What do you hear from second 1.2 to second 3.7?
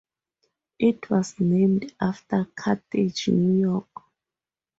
named after Carthage, New